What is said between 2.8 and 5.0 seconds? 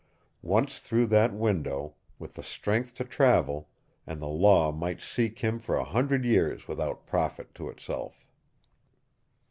to travel, and the Law might